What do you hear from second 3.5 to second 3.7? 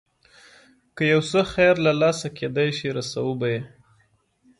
یې.